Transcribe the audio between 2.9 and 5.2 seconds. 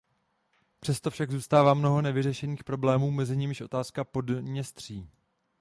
mezi nimiž otázka Podněstří.